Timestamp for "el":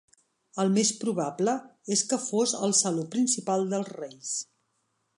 0.63-0.71, 2.69-2.75